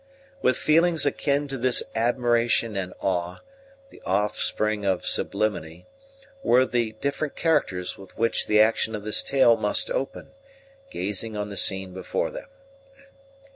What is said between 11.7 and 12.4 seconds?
before